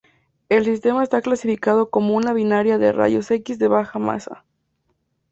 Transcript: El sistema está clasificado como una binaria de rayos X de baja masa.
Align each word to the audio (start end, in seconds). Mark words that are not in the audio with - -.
El 0.49 0.65
sistema 0.65 1.03
está 1.03 1.21
clasificado 1.21 1.91
como 1.91 2.15
una 2.15 2.33
binaria 2.33 2.79
de 2.79 2.91
rayos 2.91 3.29
X 3.29 3.59
de 3.59 3.67
baja 3.67 3.99
masa. 3.99 4.43